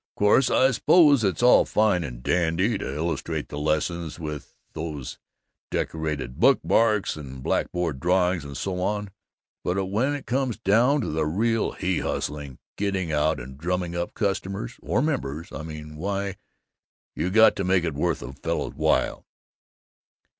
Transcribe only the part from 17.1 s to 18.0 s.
you got to make it